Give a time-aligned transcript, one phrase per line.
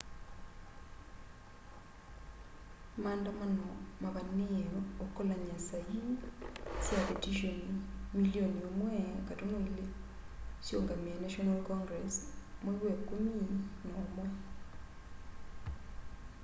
[3.03, 3.67] maandamano
[4.03, 4.65] mavaniie
[5.05, 6.11] ukolany'a sa ii
[6.83, 7.69] sya vetishoni
[8.17, 8.59] milioni
[9.29, 9.79] 1.2
[10.65, 12.13] siungamie national congress
[12.63, 13.37] mwei wa ikumi
[13.87, 14.25] na umwe